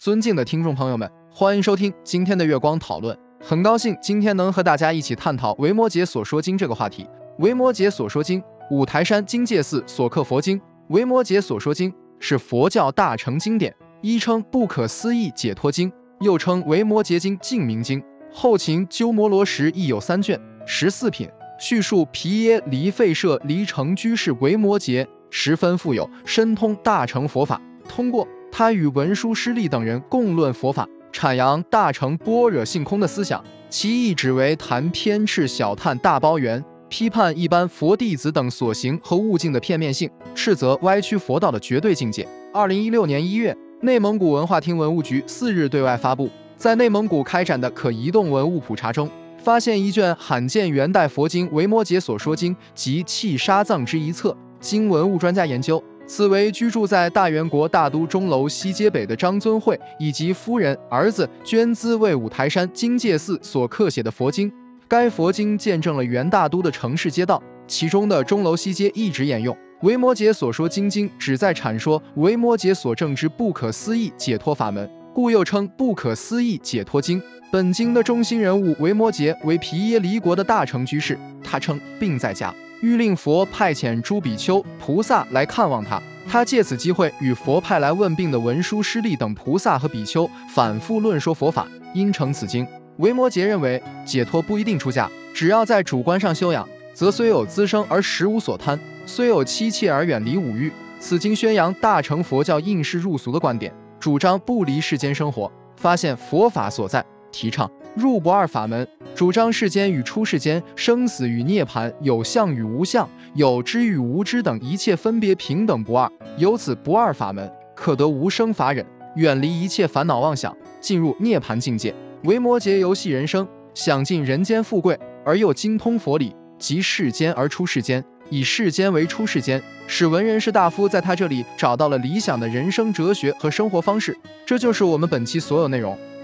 [0.00, 3.14] 尊敬的听众朋友们，欢迎收听今天的月光讨论。
[3.38, 7.04] 很高兴今天能和大家一起探讨《维摩诘所说经》这个话题。
[7.36, 8.40] 《维摩诘所说经》，
[8.70, 10.58] 五台山经界寺所刻佛经。
[10.88, 15.90] 《维摩诘所说经》是佛教大乘经典，一称《不可思议解脱经》，
[16.20, 18.00] 又称《维摩诘经》《净明经》。
[18.32, 21.28] 后秦鸠摩罗什亦有三卷十四品，
[21.58, 27.60] 叙述皮耶离吠舍离城居士维摩诘十分富有，深通大乘佛法。
[27.86, 28.26] 通过
[28.60, 42.28] 他与文殊师利等人共论佛法，阐扬大乘般若性空的思想，其意旨为谈偏赤小探大包圆，批判一般佛弟子等所行和悟境的片面性，斥责歪曲佛道的绝对境界。
[42.52, 54.36] 二零一六年一月，内蒙古文化厅文物局四日对外发布，在内蒙古开展的可移动文物普查中，发现一卷罕见元代佛经《维摩诘所说经》及契沙藏之一册。
[54.60, 55.82] 经文物专家研究。
[56.12, 64.52] 此为居住在大元国大都钟楼西街北的张尊慧以及夫人、儿子捐资为五台山金戒寺所刻写的佛经。
[64.88, 69.56] 该佛经见证了元大都的城市街道，其中的钟楼西街一直沿用。
[69.82, 77.22] 维摩诘所说经经旨在阐说维摩诘所证之不可思议解脱法门，故又称不可思议解脱经。
[77.52, 82.52] 本经的中心人物维摩诘为毗耶离国的大乘居士，他称病在家。
[82.80, 91.66] 欲令佛派遣诸比丘菩萨来看望他，他借此机会与佛派来问病的文殊师利等菩萨和比丘反复论说佛法。
[91.92, 92.66] 因成此经，
[92.98, 100.72] 维摩诘认为解脱不一定出家，只要在主观上修养，则虽有滋生而实无所贪，虽有妻妾而远离五欲。
[101.00, 107.70] 此经宣扬大乘佛教应世入俗的观点，主张不离世间生活，发现佛法所在，提倡
[108.00, 108.86] 入不二法门。
[109.14, 118.84] 主张世间与出世间、生死与涅槃、有相与无相、有知与无知等一切分别平等不二，由此不二法门可得无生法忍，
[119.16, 121.94] 远离一切烦恼妄想，进入涅槃境界。
[122.24, 134.16] 维摩诘游戏人生，享尽人间富贵，而又精通佛理，即世间而出世间，以世间为出世间，使文人士大夫在他这里找到了理想的人生哲学和生活方式。
[134.46, 135.98] 这就是我们本期所有内容。